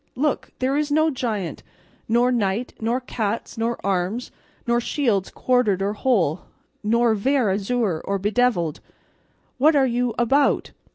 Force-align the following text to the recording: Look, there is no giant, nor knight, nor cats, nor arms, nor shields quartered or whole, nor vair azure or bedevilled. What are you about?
Look, 0.15 0.49
there 0.57 0.75
is 0.75 0.91
no 0.91 1.11
giant, 1.11 1.61
nor 2.09 2.31
knight, 2.31 2.73
nor 2.79 2.99
cats, 2.99 3.55
nor 3.55 3.79
arms, 3.85 4.31
nor 4.65 4.81
shields 4.81 5.29
quartered 5.29 5.79
or 5.83 5.93
whole, 5.93 6.41
nor 6.83 7.13
vair 7.13 7.51
azure 7.51 8.01
or 8.03 8.17
bedevilled. 8.17 8.79
What 9.59 9.75
are 9.75 9.85
you 9.85 10.15
about? 10.17 10.71